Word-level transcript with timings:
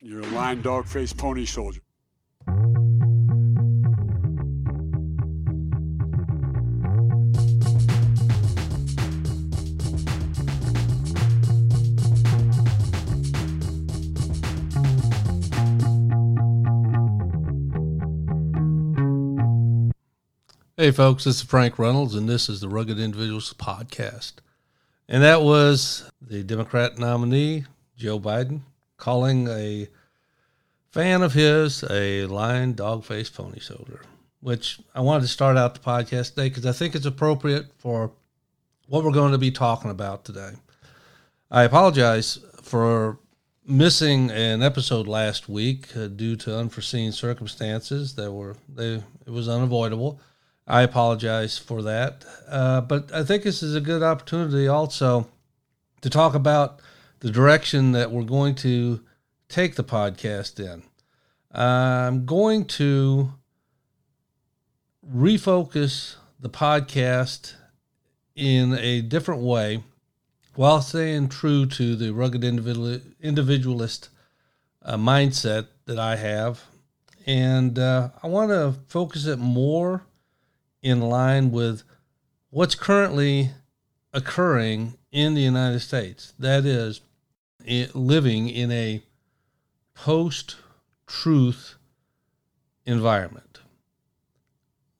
You're 0.00 0.20
a 0.20 0.26
lying 0.26 0.60
dog 0.60 0.86
faced 0.86 1.16
pony 1.16 1.46
soldier. 1.46 1.80
Hey, 20.76 20.90
folks, 20.90 21.24
this 21.24 21.36
is 21.36 21.42
Frank 21.42 21.78
Reynolds, 21.78 22.14
and 22.14 22.28
this 22.28 22.50
is 22.50 22.60
the 22.60 22.68
Rugged 22.68 23.00
Individuals 23.00 23.54
Podcast. 23.54 24.34
And 25.08 25.22
that 25.22 25.40
was 25.40 26.10
the 26.20 26.42
Democrat 26.42 26.98
nominee, 26.98 27.64
Joe 27.96 28.20
Biden, 28.20 28.60
calling 28.96 29.48
a 29.48 29.88
fan 30.90 31.22
of 31.22 31.32
his 31.34 31.84
a 31.90 32.26
lying 32.26 32.72
dog 32.72 33.04
faced 33.04 33.34
pony 33.34 33.60
soldier, 33.60 34.00
which 34.40 34.78
I 34.94 35.00
wanted 35.00 35.22
to 35.22 35.28
start 35.28 35.56
out 35.56 35.74
the 35.74 35.80
podcast 35.80 36.30
today 36.30 36.48
because 36.48 36.66
I 36.66 36.72
think 36.72 36.94
it's 36.94 37.06
appropriate 37.06 37.66
for 37.78 38.12
what 38.88 39.04
we're 39.04 39.12
going 39.12 39.32
to 39.32 39.38
be 39.38 39.50
talking 39.50 39.90
about 39.90 40.24
today. 40.24 40.52
I 41.50 41.64
apologize 41.64 42.38
for 42.62 43.18
missing 43.66 44.30
an 44.30 44.62
episode 44.62 45.06
last 45.06 45.48
week 45.48 45.96
uh, 45.96 46.06
due 46.06 46.36
to 46.36 46.56
unforeseen 46.56 47.12
circumstances 47.12 48.14
that 48.14 48.30
were 48.30 48.56
they 48.68 48.94
it 49.26 49.30
was 49.30 49.48
unavoidable. 49.48 50.20
I 50.68 50.82
apologize 50.82 51.58
for 51.58 51.82
that. 51.82 52.24
Uh, 52.48 52.80
but 52.80 53.12
I 53.12 53.22
think 53.22 53.42
this 53.42 53.62
is 53.62 53.74
a 53.74 53.80
good 53.80 54.02
opportunity 54.02 54.66
also 54.66 55.28
to 56.00 56.10
talk 56.10 56.34
about 56.34 56.80
the 57.20 57.30
direction 57.30 57.92
that 57.92 58.10
we're 58.10 58.22
going 58.22 58.54
to 58.56 59.00
take 59.48 59.76
the 59.76 59.84
podcast 59.84 60.60
in. 60.60 60.82
I'm 61.50 62.26
going 62.26 62.66
to 62.66 63.32
refocus 65.10 66.16
the 66.40 66.50
podcast 66.50 67.54
in 68.34 68.74
a 68.74 69.00
different 69.00 69.40
way 69.42 69.82
while 70.54 70.82
staying 70.82 71.28
true 71.28 71.66
to 71.66 71.96
the 71.96 72.12
rugged 72.12 72.44
individualist 72.44 74.10
uh, 74.82 74.96
mindset 74.96 75.68
that 75.86 75.98
I 75.98 76.16
have. 76.16 76.64
And 77.26 77.78
uh, 77.78 78.10
I 78.22 78.26
want 78.26 78.50
to 78.50 78.74
focus 78.86 79.26
it 79.26 79.38
more 79.38 80.02
in 80.82 81.00
line 81.00 81.50
with 81.50 81.82
what's 82.50 82.74
currently 82.74 83.50
occurring 84.12 84.96
in 85.10 85.34
the 85.34 85.42
United 85.42 85.80
States. 85.80 86.32
That 86.38 86.64
is, 86.64 87.00
living 87.64 88.48
in 88.48 88.70
a 88.70 89.02
post 89.94 90.56
truth 91.06 91.76
environment. 92.84 93.60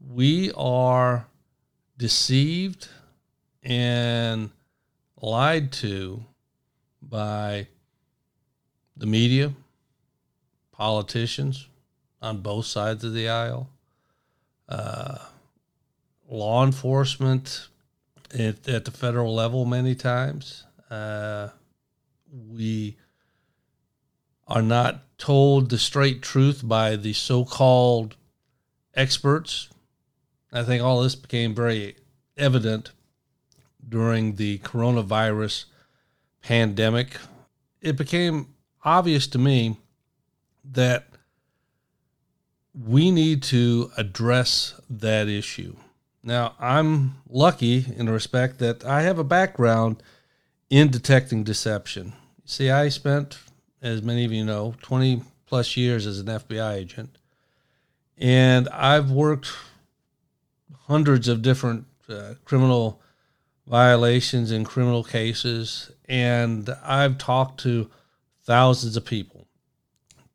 We 0.01 0.53
are 0.57 1.27
deceived 1.97 2.89
and 3.63 4.51
lied 5.21 5.73
to 5.73 6.25
by 7.03 7.69
the 8.97 9.07
media, 9.07 9.53
politicians 10.73 11.69
on 12.23 12.39
both 12.39 12.67
sides 12.67 13.05
of 13.05 13.13
the 13.13 13.29
aisle, 13.29 13.69
uh, 14.69 15.19
law 16.29 16.65
enforcement 16.65 17.69
at, 18.33 18.69
at 18.69 18.85
the 18.85 18.91
federal 18.91 19.35
level 19.35 19.65
many 19.65 19.95
times. 19.95 20.65
Uh, 20.91 21.49
we 22.33 22.97
are 24.47 24.63
not 24.63 25.19
told 25.19 25.71
the 25.71 25.79
straight 25.79 26.23
truth 26.23 26.63
by 26.67 26.97
the 26.97 27.13
so 27.13 27.45
called 27.45 28.17
experts. 28.95 29.69
I 30.53 30.63
think 30.63 30.83
all 30.83 31.03
this 31.03 31.15
became 31.15 31.55
very 31.55 31.97
evident 32.37 32.93
during 33.89 34.37
the 34.37 34.59
coronavirus 34.59 35.67
pandemic. 36.43 37.17
It 37.81 37.97
became 37.97 38.55
obvious 38.85 39.27
to 39.29 39.39
me 39.39 39.79
that 40.65 41.07
we 42.75 43.11
need 43.11 43.43
to 43.43 43.91
address 43.97 44.79
that 44.89 45.29
issue. 45.29 45.77
Now, 46.23 46.55
I'm 46.59 47.17
lucky 47.29 47.87
in 47.97 48.07
the 48.07 48.13
respect 48.13 48.59
that 48.59 48.85
I 48.85 49.03
have 49.03 49.19
a 49.19 49.25
background 49.25 50.03
in 50.69 50.91
detecting 50.91 51.45
deception. 51.45 52.13
See, 52.49 52.71
I 52.71 52.91
spent, 52.91 53.39
as 53.83 54.03
many 54.03 54.25
of 54.25 54.31
you 54.31 54.45
know, 54.45 54.77
20 54.81 55.21
plus 55.47 55.77
years 55.77 56.07
as 56.07 56.21
an 56.21 56.27
FBI 56.27 56.75
agent, 56.75 57.19
and 58.17 58.69
I've 58.69 59.11
worked 59.11 59.53
hundreds 60.83 61.27
of 61.27 61.43
different 61.43 61.87
uh, 62.09 62.35
criminal 62.45 63.03
violations 63.67 64.53
and 64.53 64.65
criminal 64.65 65.03
cases, 65.03 65.91
and 66.09 66.71
I've 66.85 67.19
talked 67.19 67.59
to 67.63 67.91
thousands 68.45 68.97
of 68.97 69.05
people, 69.05 69.49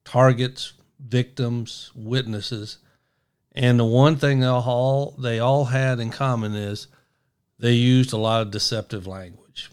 targets, 0.03 0.73
victims, 0.99 1.91
witnesses. 1.95 2.79
And 3.53 3.79
the 3.79 3.85
one 3.85 4.17
thing 4.17 4.41
they 4.41 4.47
all 4.47 5.15
they 5.17 5.39
all 5.39 5.63
had 5.63 6.01
in 6.01 6.09
common 6.09 6.55
is 6.55 6.87
they 7.57 7.71
used 7.71 8.11
a 8.11 8.17
lot 8.17 8.41
of 8.41 8.51
deceptive 8.51 9.07
language. 9.07 9.71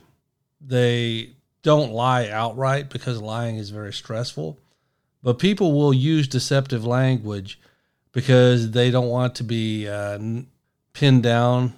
They 0.60 1.32
don't 1.62 1.92
lie 1.92 2.28
outright 2.28 2.88
because 2.88 3.20
lying 3.20 3.56
is 3.56 3.70
very 3.70 3.92
stressful, 3.92 4.58
but 5.22 5.38
people 5.38 5.72
will 5.72 5.92
use 5.92 6.28
deceptive 6.28 6.84
language 6.84 7.60
because 8.12 8.70
they 8.70 8.91
don't 8.91 9.08
want 9.08 9.34
to 9.36 9.44
be 9.44 9.88
uh, 9.88 10.18
pinned 10.92 11.22
down 11.22 11.74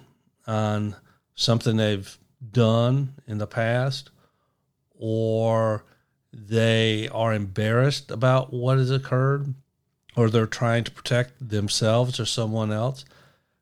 on 0.47 0.95
something 1.35 1.77
they've 1.77 2.17
done 2.51 3.13
in 3.27 3.37
the 3.37 3.47
past 3.47 4.09
or 4.97 5.83
they 6.33 7.09
are 7.09 7.33
embarrassed 7.33 8.11
about 8.11 8.53
what 8.53 8.77
has 8.77 8.91
occurred 8.91 9.53
or 10.15 10.29
they're 10.29 10.45
trying 10.45 10.83
to 10.83 10.91
protect 10.91 11.49
themselves 11.49 12.19
or 12.19 12.25
someone 12.25 12.71
else. 12.71 13.05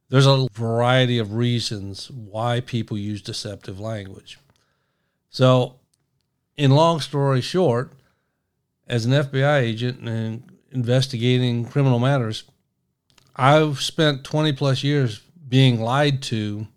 There's 0.09 0.25
a 0.25 0.47
variety 0.53 1.17
of 1.19 1.33
reasons 1.33 2.09
why 2.11 2.61
people 2.61 2.97
use 2.97 3.21
deceptive 3.21 3.79
language. 3.79 4.39
So, 5.29 5.78
in 6.59 6.71
long 6.71 6.99
story 6.99 7.39
short, 7.39 7.93
as 8.85 9.05
an 9.05 9.13
FBI 9.13 9.61
agent 9.61 10.01
and 10.01 10.43
investigating 10.71 11.63
criminal 11.63 11.99
matters, 11.99 12.43
I've 13.33 13.79
spent 13.79 14.25
20 14.25 14.51
plus 14.51 14.83
years 14.83 15.21
being 15.47 15.79
lied 15.79 16.21
to 16.23 16.67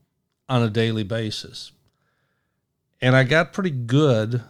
on 0.48 0.62
a 0.62 0.70
daily 0.70 1.02
basis. 1.02 1.72
And 3.00 3.16
I 3.16 3.24
got 3.24 3.52
pretty 3.52 3.70
good 3.70 4.42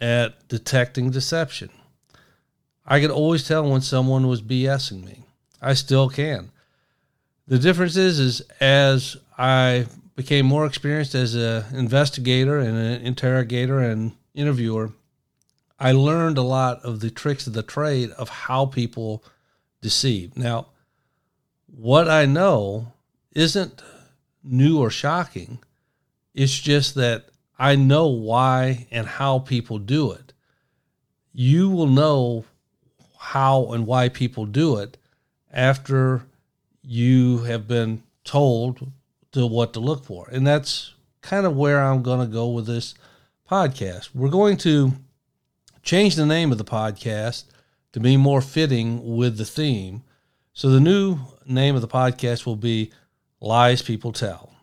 at 0.00 0.48
detecting 0.48 1.10
deception. 1.10 1.70
I 2.84 2.98
could 3.00 3.12
always 3.12 3.46
tell 3.46 3.70
when 3.70 3.82
someone 3.82 4.26
was 4.26 4.42
BSing 4.42 5.04
me. 5.04 5.22
I 5.60 5.74
still 5.74 6.08
can. 6.08 6.50
The 7.46 7.60
difference 7.60 7.96
is, 7.96 8.18
is 8.18 8.42
as 8.58 9.16
I 9.38 9.86
became 10.16 10.44
more 10.44 10.66
experienced 10.66 11.14
as 11.14 11.36
an 11.36 11.66
investigator 11.72 12.58
and 12.58 12.76
an 12.76 13.02
interrogator 13.02 13.78
and 13.78 14.16
interviewer, 14.34 14.92
I 15.78 15.92
learned 15.92 16.38
a 16.38 16.42
lot 16.42 16.84
of 16.84 17.00
the 17.00 17.10
tricks 17.10 17.46
of 17.46 17.52
the 17.52 17.62
trade 17.62 18.10
of 18.12 18.28
how 18.28 18.66
people 18.66 19.24
deceive. 19.80 20.36
Now, 20.36 20.68
what 21.66 22.08
I 22.08 22.26
know 22.26 22.92
isn't 23.34 23.82
new 24.44 24.80
or 24.80 24.90
shocking. 24.90 25.58
It's 26.34 26.58
just 26.58 26.94
that 26.96 27.26
I 27.58 27.76
know 27.76 28.08
why 28.08 28.86
and 28.90 29.06
how 29.06 29.40
people 29.40 29.78
do 29.78 30.12
it. 30.12 30.32
You 31.32 31.70
will 31.70 31.86
know 31.86 32.44
how 33.18 33.72
and 33.72 33.86
why 33.86 34.08
people 34.08 34.46
do 34.46 34.78
it 34.78 34.98
after 35.52 36.22
you 36.82 37.38
have 37.38 37.68
been 37.68 38.02
told 38.24 38.90
to 39.32 39.46
what 39.46 39.72
to 39.74 39.80
look 39.80 40.04
for. 40.04 40.28
And 40.30 40.46
that's 40.46 40.94
kind 41.20 41.46
of 41.46 41.56
where 41.56 41.82
I'm 41.82 42.02
going 42.02 42.20
to 42.20 42.32
go 42.32 42.48
with 42.48 42.66
this 42.66 42.94
podcast. 43.52 44.08
We're 44.14 44.30
going 44.30 44.56
to 44.58 44.92
change 45.82 46.16
the 46.16 46.24
name 46.24 46.52
of 46.52 46.56
the 46.56 46.64
podcast 46.64 47.44
to 47.92 48.00
be 48.00 48.16
more 48.16 48.40
fitting 48.40 49.16
with 49.16 49.36
the 49.36 49.44
theme. 49.44 50.04
So 50.54 50.70
the 50.70 50.80
new 50.80 51.18
name 51.44 51.74
of 51.74 51.82
the 51.82 51.88
podcast 51.88 52.46
will 52.46 52.56
be 52.56 52.90
Lies 53.42 53.82
People 53.82 54.10
Tell. 54.10 54.54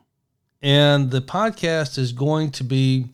And 0.64 1.12
the 1.12 1.22
podcast 1.22 2.00
is 2.00 2.14
going 2.14 2.50
to 2.54 2.64
be, 2.64 3.10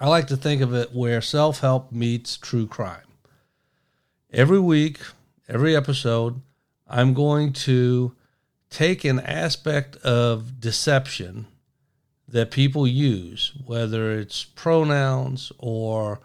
I 0.00 0.08
like 0.08 0.26
to 0.26 0.36
think 0.36 0.62
of 0.62 0.74
it 0.74 0.92
where 0.92 1.20
self 1.20 1.60
help 1.60 1.92
meets 1.92 2.36
true 2.36 2.66
crime 2.66 3.02
every 4.32 4.58
week, 4.58 4.98
every 5.48 5.76
episode, 5.76 6.42
I'm 6.88 7.14
going 7.14 7.52
to 7.52 8.16
take 8.68 9.04
an 9.04 9.20
aspect 9.20 9.94
of 9.98 10.58
deception 10.58 11.46
that 12.28 12.50
people 12.50 12.86
use, 12.86 13.52
whether 13.64 14.12
it's 14.12 14.44
pronouns 14.44 15.50
or 15.58 16.20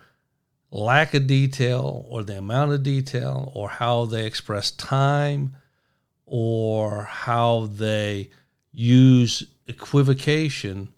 lack 0.70 1.14
of 1.14 1.28
detail 1.28 2.06
or 2.10 2.24
the 2.24 2.38
amount 2.38 2.74
of 2.74 2.84
detail 2.84 3.52
or 3.56 3.70
how 3.70 4.06
they 4.06 4.26
express 4.26 4.72
time 4.72 5.56
or 6.26 7.04
how 7.04 7.68
they 7.68 8.30
use 8.72 9.44
equivocation 9.68 10.90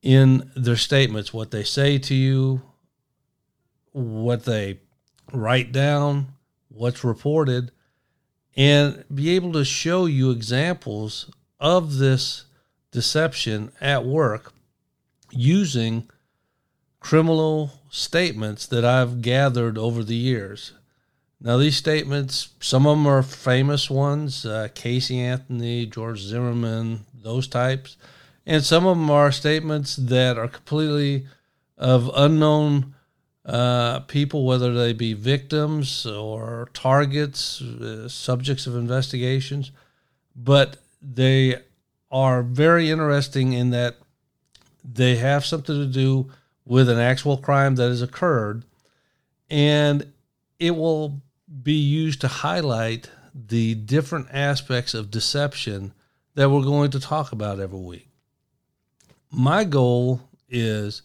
in 0.00 0.50
their 0.56 0.76
statements, 0.76 1.34
what 1.34 1.50
they 1.50 1.64
say 1.64 1.98
to 1.98 2.14
you, 2.14 2.62
what 3.92 4.44
they 4.44 4.80
write 5.32 5.70
down, 5.70 6.28
what's 6.68 7.04
reported, 7.04 7.70
and 8.56 9.04
be 9.14 9.30
able 9.30 9.52
to 9.52 9.64
show 9.64 10.06
you 10.06 10.30
examples 10.30 11.30
of 11.60 11.98
this 11.98 12.44
deception 12.92 13.72
at 13.80 14.04
work 14.04 14.52
using 15.30 16.08
criminal 17.00 17.72
statements 17.90 18.66
that 18.66 18.84
I've 18.84 19.22
gathered 19.22 19.76
over 19.76 20.04
the 20.04 20.14
years. 20.14 20.72
Now, 21.40 21.56
these 21.56 21.76
statements, 21.76 22.50
some 22.60 22.86
of 22.86 22.96
them 22.96 23.06
are 23.08 23.22
famous 23.22 23.90
ones 23.90 24.46
uh, 24.46 24.68
Casey 24.74 25.18
Anthony, 25.18 25.86
George 25.86 26.20
Zimmerman, 26.20 27.00
those 27.12 27.48
types. 27.48 27.96
And 28.46 28.62
some 28.62 28.86
of 28.86 28.96
them 28.96 29.10
are 29.10 29.32
statements 29.32 29.96
that 29.96 30.38
are 30.38 30.48
completely 30.48 31.26
of 31.76 32.10
unknown 32.14 32.94
uh, 33.44 34.00
people, 34.00 34.46
whether 34.46 34.72
they 34.72 34.92
be 34.92 35.14
victims 35.14 36.06
or 36.06 36.68
targets, 36.72 37.60
uh, 37.60 38.08
subjects 38.08 38.68
of 38.68 38.76
investigations. 38.76 39.72
But 40.36 40.76
they 41.00 41.56
are 42.12 42.42
very 42.42 42.90
interesting 42.90 43.54
in 43.54 43.70
that 43.70 43.96
they 44.84 45.16
have 45.16 45.44
something 45.44 45.74
to 45.74 45.86
do 45.86 46.30
with 46.64 46.88
an 46.88 46.98
actual 46.98 47.38
crime 47.38 47.74
that 47.76 47.88
has 47.88 48.02
occurred, 48.02 48.64
and 49.50 50.12
it 50.60 50.72
will 50.72 51.20
be 51.62 51.72
used 51.72 52.20
to 52.20 52.28
highlight 52.28 53.10
the 53.34 53.74
different 53.74 54.28
aspects 54.32 54.94
of 54.94 55.10
deception 55.10 55.92
that 56.34 56.50
we're 56.50 56.62
going 56.62 56.90
to 56.90 57.00
talk 57.00 57.32
about 57.32 57.58
every 57.58 57.78
week. 57.78 58.08
My 59.30 59.64
goal 59.64 60.20
is 60.48 61.02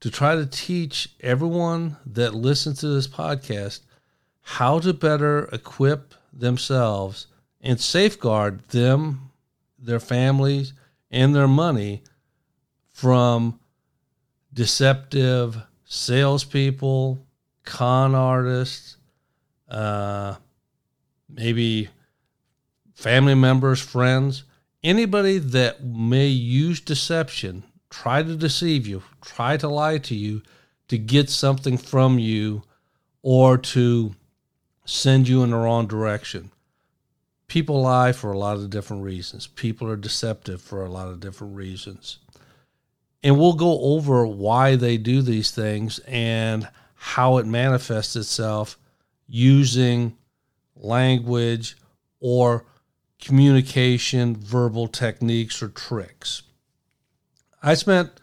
to 0.00 0.10
try 0.10 0.36
to 0.36 0.46
teach 0.46 1.08
everyone 1.20 1.96
that 2.06 2.34
listens 2.34 2.80
to 2.80 2.88
this 2.88 3.08
podcast 3.08 3.80
how 4.42 4.78
to 4.78 4.92
better 4.92 5.48
equip 5.52 6.14
themselves 6.32 7.26
and 7.60 7.80
safeguard 7.80 8.68
them, 8.68 9.30
their 9.84 10.00
families, 10.00 10.72
and 11.10 11.34
their 11.34 11.48
money 11.48 12.02
from 12.92 13.60
deceptive 14.52 15.56
salespeople, 15.84 17.26
con 17.64 18.14
artists, 18.14 18.96
uh, 19.68 20.36
maybe 21.28 21.88
family 22.94 23.34
members, 23.34 23.80
friends, 23.80 24.44
anybody 24.82 25.38
that 25.38 25.84
may 25.84 26.26
use 26.26 26.80
deception, 26.80 27.64
try 27.90 28.22
to 28.22 28.36
deceive 28.36 28.86
you, 28.86 29.02
try 29.20 29.56
to 29.56 29.68
lie 29.68 29.98
to 29.98 30.14
you 30.14 30.42
to 30.88 30.98
get 30.98 31.30
something 31.30 31.76
from 31.76 32.18
you 32.18 32.62
or 33.22 33.56
to 33.56 34.14
send 34.84 35.26
you 35.26 35.42
in 35.42 35.50
the 35.50 35.56
wrong 35.56 35.86
direction. 35.86 36.50
People 37.54 37.82
lie 37.82 38.10
for 38.10 38.32
a 38.32 38.36
lot 38.38 38.56
of 38.56 38.68
different 38.68 39.04
reasons. 39.04 39.46
People 39.46 39.88
are 39.88 39.94
deceptive 39.94 40.60
for 40.60 40.84
a 40.84 40.90
lot 40.90 41.06
of 41.06 41.20
different 41.20 41.54
reasons. 41.54 42.18
And 43.22 43.38
we'll 43.38 43.52
go 43.52 43.80
over 43.80 44.26
why 44.26 44.74
they 44.74 44.96
do 44.96 45.22
these 45.22 45.52
things 45.52 46.00
and 46.00 46.68
how 46.96 47.36
it 47.36 47.46
manifests 47.46 48.16
itself 48.16 48.76
using 49.28 50.16
language 50.74 51.76
or 52.18 52.66
communication, 53.22 54.34
verbal 54.34 54.88
techniques, 54.88 55.62
or 55.62 55.68
tricks. 55.68 56.42
I 57.62 57.74
spent, 57.74 58.20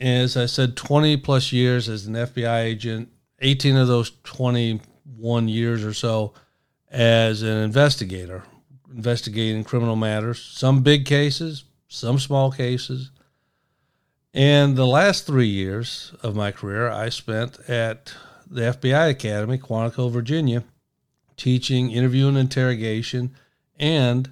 as 0.00 0.38
I 0.38 0.46
said, 0.46 0.74
20 0.74 1.18
plus 1.18 1.52
years 1.52 1.86
as 1.86 2.06
an 2.06 2.14
FBI 2.14 2.62
agent, 2.62 3.10
18 3.40 3.76
of 3.76 3.88
those 3.88 4.12
21 4.24 5.48
years 5.48 5.84
or 5.84 5.92
so 5.92 6.32
as 6.96 7.42
an 7.42 7.58
investigator, 7.58 8.42
investigating 8.90 9.62
criminal 9.62 9.96
matters, 9.96 10.40
some 10.40 10.82
big 10.82 11.04
cases, 11.04 11.64
some 11.88 12.18
small 12.18 12.50
cases. 12.50 13.10
And 14.32 14.76
the 14.76 14.86
last 14.86 15.26
three 15.26 15.46
years 15.46 16.14
of 16.22 16.34
my 16.34 16.52
career, 16.52 16.88
I 16.88 17.10
spent 17.10 17.58
at 17.68 18.14
the 18.50 18.62
FBI 18.62 19.10
Academy, 19.10 19.58
Quantico, 19.58 20.10
Virginia, 20.10 20.64
teaching 21.36 21.90
interview 21.90 22.28
and 22.28 22.38
interrogation 22.38 23.34
and 23.78 24.30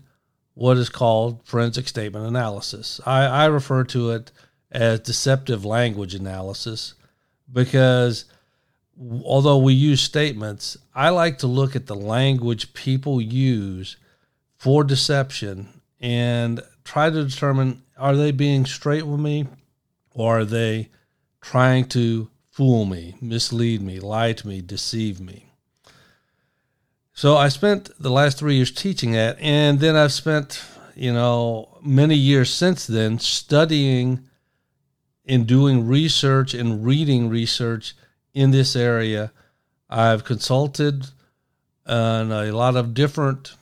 what 0.55 0.79
is 0.79 0.89
called 0.89 1.45
forensic 1.45 1.87
statement 1.87 2.27
analysis. 2.27 2.99
I, 3.05 3.27
I 3.27 3.45
refer 3.47 3.85
to 3.85 4.13
it 4.13 4.33
as 4.71 5.01
deceptive 5.01 5.67
language 5.67 6.15
analysis 6.15 6.95
because 7.53 8.25
although 9.25 9.59
we 9.59 9.75
use 9.75 10.01
statements, 10.01 10.77
I 10.95 11.11
like 11.11 11.39
to 11.39 11.47
look 11.47 11.75
at 11.75 11.87
the 11.87 11.97
language 11.97 12.75
people 12.75 13.21
use 13.21 13.97
for 14.57 14.85
deception 14.85 15.69
and 16.01 16.63
try 16.85 17.11
to 17.11 17.25
determine 17.25 17.83
are 17.97 18.17
they 18.17 18.33
being 18.33 18.67
straight 18.67 19.07
with 19.07 19.21
me 19.21 19.47
or 20.11 20.41
are 20.41 20.45
they 20.45 20.91
trying 21.41 21.87
to 21.87 22.29
fool 22.51 22.85
me, 22.85 23.17
mislead 23.21 23.83
me, 23.83 24.01
lie 24.01 24.33
to 24.33 24.47
me, 24.47 24.61
deceive 24.61 25.21
me? 25.21 25.47
So 27.13 27.37
I 27.37 27.49
spent 27.49 27.91
the 27.99 28.11
last 28.11 28.39
three 28.39 28.57
years 28.57 28.73
teaching 28.73 29.13
that, 29.13 29.39
and 29.41 29.79
then 29.79 29.95
I've 29.95 30.13
spent, 30.13 30.63
you 30.97 31.13
know, 31.13 31.79
many 31.81 32.17
years 32.17 32.53
since 32.53 32.87
then 32.87 33.21
studying 33.21 34.25
and 35.25 35.47
doing 35.47 35.87
research 35.87 36.55
and 36.55 36.85
reading 36.85 37.29
research 37.29 37.95
in 38.35 38.51
this 38.51 38.77
area. 38.77 39.33
I've 39.89 40.25
consulted 40.25 41.07
on 41.87 42.33
a 42.33 42.51
lot 42.51 42.77
of 42.77 42.93
different 42.95 43.55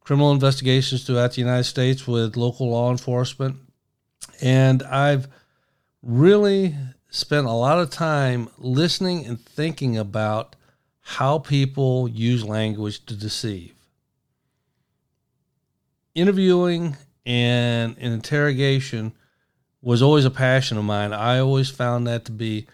criminal 0.00 0.32
investigations 0.32 1.04
throughout 1.04 1.32
the 1.32 1.40
United 1.40 1.64
States 1.64 2.06
with 2.06 2.36
local 2.36 2.70
law 2.70 2.90
enforcement, 2.90 3.56
and 4.40 4.82
I've 4.82 5.28
really 6.02 6.74
spent 7.10 7.46
a 7.46 7.52
lot 7.52 7.78
of 7.78 7.90
time 7.90 8.48
listening 8.58 9.26
and 9.26 9.40
thinking 9.40 9.98
about 9.98 10.56
how 11.00 11.38
people 11.38 12.08
use 12.08 12.44
language 12.44 13.04
to 13.06 13.16
deceive. 13.16 13.74
Interviewing 16.14 16.96
and 17.26 17.96
an 17.98 18.12
interrogation 18.12 19.12
was 19.82 20.02
always 20.02 20.24
a 20.24 20.30
passion 20.30 20.78
of 20.78 20.84
mine. 20.84 21.12
I 21.12 21.38
always 21.38 21.70
found 21.70 22.06
that 22.06 22.24
to 22.26 22.32
be 22.32 22.66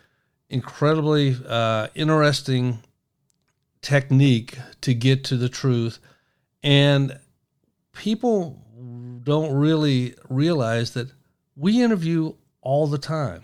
incredibly 0.48 1.36
uh, 1.46 1.88
interesting 1.94 2.78
technique 3.82 4.58
to 4.80 4.94
get 4.94 5.24
to 5.24 5.36
the 5.36 5.48
truth. 5.48 5.98
And 6.62 7.18
people 7.92 8.62
don't 9.22 9.52
really 9.52 10.14
realize 10.28 10.92
that 10.92 11.08
we 11.56 11.82
interview 11.82 12.34
all 12.60 12.86
the 12.86 12.98
time. 12.98 13.42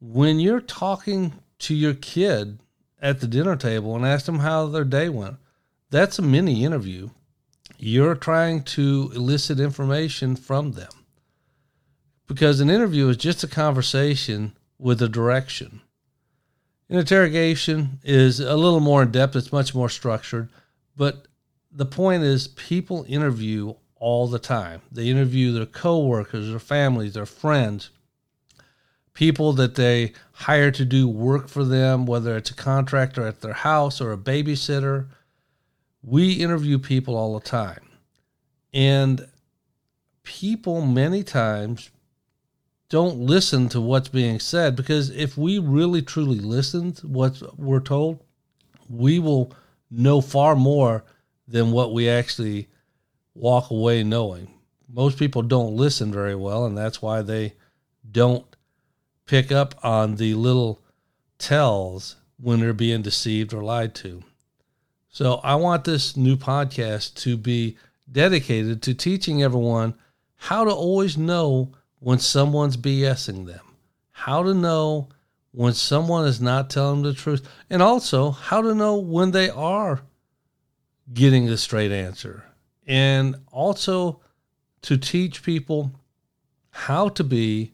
When 0.00 0.40
you're 0.40 0.60
talking 0.60 1.32
to 1.60 1.74
your 1.74 1.94
kid 1.94 2.58
at 3.00 3.20
the 3.20 3.26
dinner 3.26 3.56
table 3.56 3.94
and 3.94 4.04
ask 4.04 4.26
them 4.26 4.40
how 4.40 4.66
their 4.66 4.84
day 4.84 5.08
went, 5.08 5.36
that's 5.90 6.18
a 6.18 6.22
mini 6.22 6.64
interview. 6.64 7.10
You're 7.78 8.14
trying 8.14 8.62
to 8.64 9.12
elicit 9.14 9.60
information 9.60 10.36
from 10.36 10.72
them 10.72 10.90
because 12.26 12.60
an 12.60 12.70
interview 12.70 13.08
is 13.08 13.16
just 13.16 13.44
a 13.44 13.48
conversation 13.48 14.56
with 14.78 15.02
a 15.02 15.08
direction. 15.08 15.82
An 16.92 16.98
interrogation 16.98 18.00
is 18.04 18.38
a 18.38 18.54
little 18.54 18.78
more 18.78 19.02
in 19.02 19.10
depth, 19.10 19.34
it's 19.34 19.50
much 19.50 19.74
more 19.74 19.88
structured, 19.88 20.50
but 20.94 21.26
the 21.70 21.86
point 21.86 22.22
is 22.22 22.48
people 22.48 23.06
interview 23.08 23.72
all 23.96 24.28
the 24.28 24.38
time. 24.38 24.82
They 24.92 25.08
interview 25.08 25.52
their 25.52 25.64
coworkers, 25.64 26.50
their 26.50 26.58
families, 26.58 27.14
their 27.14 27.24
friends, 27.24 27.88
people 29.14 29.54
that 29.54 29.74
they 29.74 30.12
hire 30.32 30.70
to 30.70 30.84
do 30.84 31.08
work 31.08 31.48
for 31.48 31.64
them, 31.64 32.04
whether 32.04 32.36
it's 32.36 32.50
a 32.50 32.54
contractor 32.54 33.26
at 33.26 33.40
their 33.40 33.54
house 33.54 33.98
or 33.98 34.12
a 34.12 34.18
babysitter. 34.18 35.06
We 36.02 36.34
interview 36.34 36.78
people 36.78 37.16
all 37.16 37.32
the 37.32 37.48
time. 37.48 37.88
And 38.74 39.28
people 40.24 40.84
many 40.84 41.22
times 41.22 41.88
don't 42.92 43.20
listen 43.20 43.70
to 43.70 43.80
what's 43.80 44.10
being 44.10 44.38
said 44.38 44.76
because 44.76 45.08
if 45.08 45.38
we 45.38 45.58
really 45.58 46.02
truly 46.02 46.38
listened 46.38 46.98
what 46.98 47.40
we're 47.58 47.80
told, 47.80 48.22
we 48.86 49.18
will 49.18 49.50
know 49.90 50.20
far 50.20 50.54
more 50.54 51.02
than 51.48 51.72
what 51.72 51.94
we 51.94 52.06
actually 52.06 52.68
walk 53.34 53.70
away 53.70 54.04
knowing. 54.04 54.46
Most 54.92 55.18
people 55.18 55.40
don't 55.40 55.74
listen 55.74 56.12
very 56.12 56.34
well, 56.34 56.66
and 56.66 56.76
that's 56.76 57.00
why 57.00 57.22
they 57.22 57.54
don't 58.10 58.44
pick 59.24 59.50
up 59.50 59.74
on 59.82 60.16
the 60.16 60.34
little 60.34 60.82
tells 61.38 62.16
when 62.38 62.60
they're 62.60 62.74
being 62.74 63.00
deceived 63.00 63.54
or 63.54 63.62
lied 63.62 63.94
to. 63.94 64.22
So 65.08 65.40
I 65.42 65.54
want 65.54 65.84
this 65.84 66.14
new 66.14 66.36
podcast 66.36 67.14
to 67.22 67.38
be 67.38 67.78
dedicated 68.10 68.82
to 68.82 68.92
teaching 68.92 69.42
everyone 69.42 69.94
how 70.36 70.64
to 70.66 70.70
always 70.70 71.16
know 71.16 71.72
when 72.02 72.18
someone's 72.18 72.76
BSing 72.76 73.46
them, 73.46 73.64
how 74.10 74.42
to 74.42 74.52
know 74.52 75.08
when 75.52 75.72
someone 75.72 76.26
is 76.26 76.40
not 76.40 76.68
telling 76.68 77.02
the 77.02 77.14
truth, 77.14 77.48
and 77.70 77.80
also 77.80 78.32
how 78.32 78.60
to 78.60 78.74
know 78.74 78.96
when 78.96 79.30
they 79.30 79.48
are 79.48 80.02
getting 81.14 81.46
the 81.46 81.56
straight 81.56 81.92
answer, 81.92 82.44
and 82.88 83.36
also 83.52 84.20
to 84.82 84.96
teach 84.96 85.44
people 85.44 85.92
how 86.70 87.08
to 87.08 87.22
be 87.22 87.72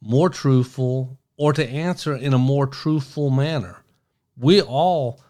more 0.00 0.30
truthful 0.30 1.18
or 1.36 1.52
to 1.52 1.68
answer 1.68 2.16
in 2.16 2.32
a 2.32 2.38
more 2.38 2.66
truthful 2.66 3.28
manner. 3.28 3.82
We 4.38 4.62
all 4.62 5.22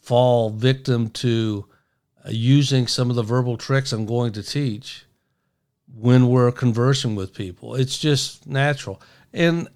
fall 0.00 0.50
victim 0.50 1.08
to 1.10 1.66
uh, 2.26 2.28
using 2.30 2.86
some 2.86 3.08
of 3.08 3.16
the 3.16 3.22
verbal 3.22 3.56
tricks 3.56 3.90
I'm 3.94 4.04
going 4.04 4.32
to 4.34 4.42
teach 4.42 5.06
when 5.94 6.28
we're 6.28 6.52
conversing 6.52 7.14
with 7.14 7.34
people. 7.34 7.74
It's 7.74 7.98
just 7.98 8.46
natural. 8.46 9.00
And 9.32 9.68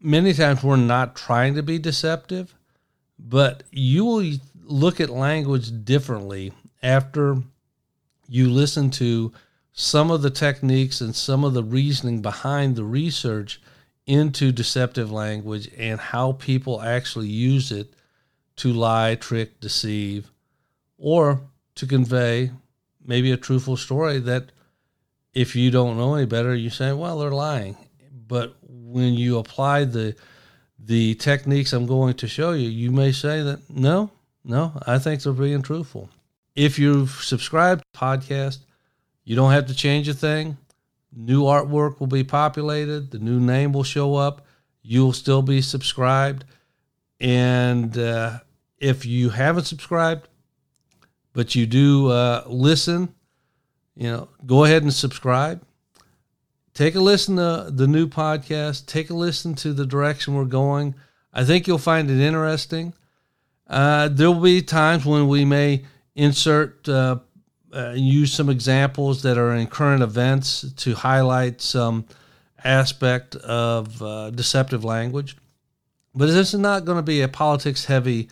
many 0.00 0.32
times 0.32 0.62
we're 0.62 0.76
not 0.76 1.16
trying 1.16 1.54
to 1.54 1.62
be 1.62 1.78
deceptive, 1.78 2.54
but 3.18 3.62
you 3.70 4.04
will 4.04 4.32
look 4.64 5.00
at 5.00 5.10
language 5.10 5.84
differently 5.84 6.52
after 6.82 7.38
you 8.28 8.50
listen 8.50 8.90
to 8.90 9.32
some 9.72 10.10
of 10.10 10.22
the 10.22 10.30
techniques 10.30 11.00
and 11.00 11.14
some 11.14 11.44
of 11.44 11.54
the 11.54 11.62
reasoning 11.62 12.20
behind 12.20 12.76
the 12.76 12.84
research 12.84 13.60
into 14.06 14.50
deceptive 14.52 15.10
language 15.10 15.70
and 15.76 16.00
how 16.00 16.32
people 16.32 16.80
actually 16.80 17.28
use 17.28 17.70
it 17.70 17.92
to 18.56 18.72
lie, 18.72 19.14
trick, 19.14 19.60
deceive, 19.60 20.30
or 20.98 21.40
to 21.74 21.86
convey 21.86 22.50
maybe 23.04 23.30
a 23.30 23.36
truthful 23.36 23.76
story 23.76 24.18
that 24.18 24.50
if 25.38 25.54
you 25.54 25.70
don't 25.70 25.96
know 25.96 26.16
any 26.16 26.26
better, 26.26 26.52
you 26.52 26.68
say, 26.68 26.92
well, 26.92 27.20
they're 27.20 27.30
lying. 27.30 27.76
But 28.26 28.56
when 28.60 29.14
you 29.14 29.38
apply 29.38 29.84
the 29.84 30.16
the 30.80 31.14
techniques 31.14 31.72
I'm 31.72 31.86
going 31.86 32.14
to 32.14 32.26
show 32.26 32.52
you, 32.52 32.68
you 32.68 32.90
may 32.90 33.12
say 33.12 33.42
that 33.42 33.70
no, 33.70 34.10
no, 34.42 34.72
I 34.84 34.98
think 34.98 35.22
they're 35.22 35.32
being 35.32 35.62
truthful. 35.62 36.10
If 36.56 36.76
you've 36.76 37.10
subscribed 37.10 37.84
to 37.84 37.98
podcast, 38.00 38.58
you 39.22 39.36
don't 39.36 39.52
have 39.52 39.68
to 39.68 39.74
change 39.74 40.08
a 40.08 40.14
thing. 40.14 40.56
New 41.14 41.42
artwork 41.42 42.00
will 42.00 42.08
be 42.08 42.24
populated. 42.24 43.12
The 43.12 43.20
new 43.20 43.38
name 43.38 43.72
will 43.72 43.84
show 43.84 44.16
up. 44.16 44.44
You'll 44.82 45.12
still 45.12 45.42
be 45.42 45.62
subscribed. 45.62 46.46
And 47.20 47.96
uh, 47.96 48.40
if 48.78 49.06
you 49.06 49.30
haven't 49.30 49.66
subscribed, 49.66 50.26
but 51.32 51.54
you 51.54 51.66
do 51.66 52.10
uh, 52.10 52.42
listen, 52.48 53.14
you 53.98 54.04
know, 54.04 54.28
go 54.46 54.64
ahead 54.64 54.84
and 54.84 54.94
subscribe. 54.94 55.60
Take 56.72 56.94
a 56.94 57.00
listen 57.00 57.34
to 57.36 57.68
the 57.68 57.88
new 57.88 58.06
podcast. 58.06 58.86
Take 58.86 59.10
a 59.10 59.14
listen 59.14 59.56
to 59.56 59.72
the 59.72 59.84
direction 59.84 60.34
we're 60.34 60.44
going. 60.44 60.94
I 61.32 61.44
think 61.44 61.66
you'll 61.66 61.78
find 61.78 62.08
it 62.08 62.20
interesting. 62.20 62.94
Uh, 63.66 64.06
there 64.06 64.30
will 64.30 64.40
be 64.40 64.62
times 64.62 65.04
when 65.04 65.26
we 65.26 65.44
may 65.44 65.84
insert 66.14 66.88
uh, 66.88 67.18
uh, 67.74 67.94
use 67.96 68.32
some 68.32 68.48
examples 68.48 69.22
that 69.22 69.36
are 69.36 69.56
in 69.56 69.66
current 69.66 70.04
events 70.04 70.72
to 70.76 70.94
highlight 70.94 71.60
some 71.60 72.06
aspect 72.62 73.34
of 73.34 74.00
uh, 74.00 74.30
deceptive 74.30 74.84
language. 74.84 75.36
But 76.14 76.26
this 76.26 76.54
is 76.54 76.60
not 76.60 76.84
going 76.84 76.98
to 76.98 77.02
be 77.02 77.22
a 77.22 77.28
politics 77.28 77.84
heavy 77.84 78.28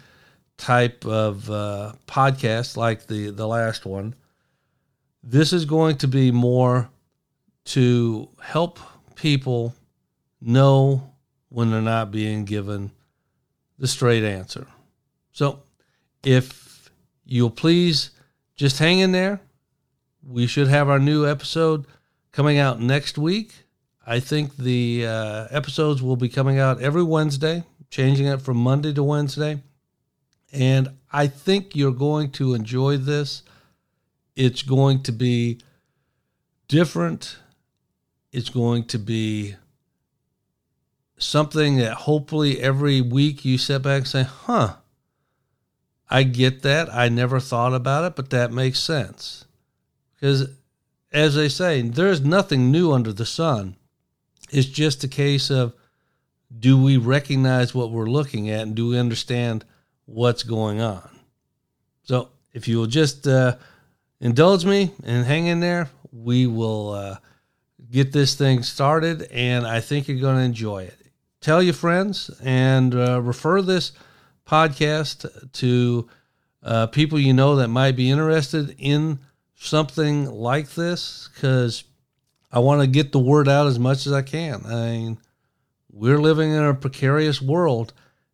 type 0.59 1.05
of 1.05 1.51
uh, 1.51 1.95
podcast 2.07 2.77
like 2.77 3.09
the, 3.09 3.31
the 3.31 3.49
last 3.49 3.85
one. 3.85 4.15
This 5.29 5.53
is 5.53 5.65
going 5.65 5.97
to 5.99 6.07
be 6.07 6.31
more 6.31 6.89
to 7.65 8.29
help 8.41 8.79
people 9.17 9.75
know 10.41 11.15
when 11.49 11.73
they're 11.73 11.83
not 11.83 12.13
being 12.13 12.45
given 12.45 12.93
the 13.77 13.89
straight 13.89 14.23
answer. 14.23 14.69
So 15.33 15.65
if 16.23 16.93
you'll 17.25 17.51
please 17.51 18.11
just 18.55 18.79
hang 18.79 19.01
in 19.01 19.11
there, 19.11 19.41
we 20.23 20.47
should 20.47 20.69
have 20.69 20.89
our 20.89 21.01
new 21.01 21.27
episode 21.27 21.87
coming 22.31 22.59
out 22.59 22.81
next 22.81 23.19
week. 23.19 23.53
I 24.07 24.21
think 24.21 24.57
the 24.57 25.07
uh, 25.09 25.49
episodes 25.51 26.05
will 26.05 26.15
be 26.15 26.29
coming 26.29 26.61
out 26.61 26.81
every 26.81 27.03
Wednesday, 27.03 27.65
changing 27.91 28.27
it 28.27 28.43
from 28.43 28.59
Monday 28.59 28.93
to 28.93 29.03
Wednesday. 29.03 29.61
And 30.53 30.91
I 31.13 31.27
think 31.27 31.75
you're 31.75 31.91
going 31.91 32.31
to 32.33 32.55
enjoy 32.55 32.97
this. 32.97 33.43
It's 34.37 34.63
going 34.63 35.03
to 35.05 35.13
be 35.13 35.59
different. 36.69 37.39
It's 38.33 38.51
going 38.51 38.85
to 38.85 38.99
be 38.99 39.57
something 41.19 41.79
that 41.79 41.95
hopefully 41.95 42.61
every 42.61 43.01
week 43.01 43.45
you 43.45 43.57
sit 43.57 43.83
back 43.83 43.99
and 43.99 44.09
say, 44.09 44.23
huh, 44.25 44.77
I 46.09 46.23
get 46.23 46.63
that. 46.63 46.93
I 46.95 47.09
never 47.09 47.41
thought 47.41 47.75
about 47.75 48.05
it, 48.05 48.17
but 48.17 48.31
that 48.31 48.53
makes 48.53 48.79
sense. 48.79 49.47
Because 50.15 50.51
as 51.13 51.35
they 51.35 51.49
say, 51.49 51.83
there's 51.83 52.21
nothing 52.21 52.71
new 52.71 52.93
under 52.93 53.13
the 53.13 53.27
sun. 53.27 53.77
It's 54.51 54.69
just 54.69 55.03
a 55.03 55.09
case 55.09 55.51
of 55.51 55.75
do 56.57 56.81
we 56.81 56.97
recognize 56.97 57.75
what 57.75 57.91
we're 57.91 58.07
looking 58.07 58.51
at 58.51 58.63
and 58.63 58.75
do 58.75 58.89
we 58.89 58.99
understand 58.99 59.65
what's 60.05 60.43
going 60.43 60.81
on? 60.81 61.09
So 62.05 62.29
if 62.53 62.69
you 62.69 62.79
will 62.79 62.87
just 62.87 63.27
uh, 63.27 63.57
indulge 64.21 64.65
me 64.65 64.93
and 65.05 65.25
hang 65.27 65.47
in 65.47 65.61
there, 65.61 65.91
we 66.13 66.47
will 66.47 66.91
uh, 66.91 67.17
get 67.91 68.13
this 68.13 68.35
thing 68.35 68.63
started, 68.63 69.23
and 69.31 69.67
I 69.67 69.81
think 69.81 70.09
you're 70.09 70.21
going 70.21 70.37
to 70.37 70.43
enjoy 70.43 70.85
it. 70.85 70.99
Tell 71.41 71.63
your 71.63 71.75
friends 71.75 72.31
and 72.43 72.95
uh, 72.95 73.21
refer 73.21 73.63
this 73.63 73.93
podcast 74.47 75.53
to 75.53 76.09
uh, 76.63 76.87
people 76.89 77.19
you 77.19 77.33
know 77.33 77.57
that 77.57 77.69
might 77.69 77.97
be 77.97 78.11
interested 78.11 78.75
in 78.79 79.19
something 79.55 80.31
like 80.31 80.71
this 80.71 81.29
because 81.35 81.85
I 82.51 82.59
want 82.59 82.81
to 82.81 82.87
get 82.87 83.13
the 83.13 83.19
word 83.19 83.49
out 83.49 83.67
as 83.67 83.79
much 83.79 84.07
as 84.07 84.13
I 84.13 84.23
can. 84.23 84.63
I 84.67 84.91
mean, 84.91 85.19
we're 85.91 86.21
living 86.21 86.53
in 86.53 86.63
a 86.63 86.75
precarious 86.75 87.41
world, 87.41 87.93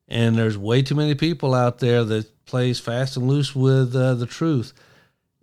and 0.09 0.37
there's 0.37 0.59
way 0.59 0.83
too 0.83 0.95
many 0.95 1.15
people 1.15 1.55
out 1.55 1.79
there 1.79 2.05
that 2.05 2.45
plays 2.45 2.81
fast 2.81 3.17
and 3.17 3.29
loose 3.29 3.55
with 3.55 3.95
uh, 3.95 4.15
the 4.15 4.27
truth. 4.27 4.73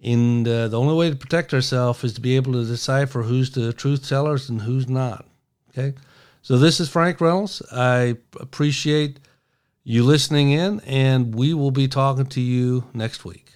And 0.04 0.48
uh, 0.48 0.70
the 0.70 0.80
only 0.80 0.96
way 0.96 1.10
to 1.10 1.16
protect 1.16 1.54
ourselves 1.54 2.04
is 2.04 2.14
to 2.14 2.22
be 2.22 2.36
able 2.36 2.54
to 2.54 2.66
decipher 2.66 3.24
who's 3.24 3.52
the 3.52 3.74
truth 3.74 4.08
tellers 4.08 4.50
and 4.50 4.62
who's 4.62 4.88
not. 4.88 5.26
Okay. 5.70 5.98
So 6.42 6.58
this 6.58 6.80
is 6.80 6.90
Frank 6.90 7.20
Reynolds. 7.20 7.62
I 7.72 8.18
appreciate 8.40 9.20
you 9.84 10.04
listening 10.04 10.52
in, 10.52 10.80
and 10.82 11.36
we 11.36 11.54
will 11.54 11.72
be 11.72 11.88
talking 11.88 12.28
to 12.28 12.42
you 12.42 12.86
next 12.94 13.26
week. 13.26 13.54